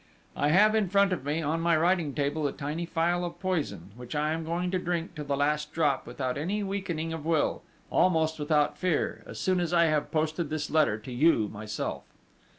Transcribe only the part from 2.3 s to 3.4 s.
a tiny phial of